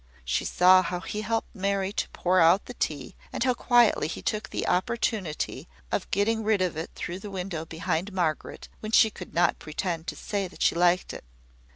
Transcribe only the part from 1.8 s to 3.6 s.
to pour out the tea, and how